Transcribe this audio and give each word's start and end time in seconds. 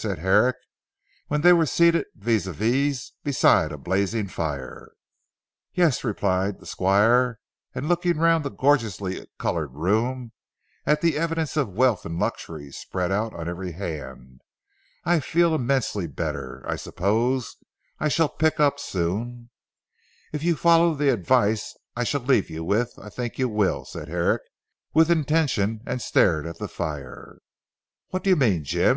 said 0.00 0.20
Herrick 0.20 0.54
when 1.26 1.40
they 1.40 1.52
were 1.52 1.66
seated 1.66 2.04
vis 2.14 2.46
à 2.46 2.54
vis 2.54 3.10
beside 3.24 3.72
a 3.72 3.76
blazing 3.76 4.28
fire. 4.28 4.92
"Yes," 5.74 6.04
replied 6.04 6.60
the 6.60 6.66
Squire 6.66 7.40
and 7.74 7.88
looking 7.88 8.16
round 8.16 8.44
the 8.44 8.48
gorgeously 8.50 9.26
coloured 9.40 9.72
room, 9.74 10.30
at 10.86 11.00
the 11.00 11.18
evidence 11.18 11.56
of 11.56 11.70
wealth 11.74 12.06
and 12.06 12.16
luxury 12.16 12.70
spread 12.70 13.10
out 13.10 13.34
on 13.34 13.48
every 13.48 13.72
hand. 13.72 14.40
"I 15.04 15.18
feel 15.18 15.52
immensely 15.52 16.06
better. 16.06 16.64
I 16.68 16.76
suppose 16.76 17.56
I 17.98 18.06
shall 18.06 18.28
pick 18.28 18.60
up 18.60 18.78
soon." 18.78 19.50
"If 20.32 20.44
you 20.44 20.54
follow 20.54 20.94
the 20.94 21.08
advice 21.12 21.74
I 21.96 22.04
shall 22.04 22.20
leave 22.20 22.48
with 22.50 22.94
you, 22.96 23.02
I 23.04 23.08
think 23.08 23.36
you 23.36 23.48
will," 23.48 23.84
said 23.84 24.06
Herrick 24.06 24.42
with 24.94 25.10
intention 25.10 25.80
and 25.84 26.00
stared 26.00 26.46
at 26.46 26.58
the 26.58 26.68
fire. 26.68 27.40
"What 28.10 28.22
do 28.22 28.30
you 28.30 28.36
mean 28.36 28.62
Jim? 28.62 28.96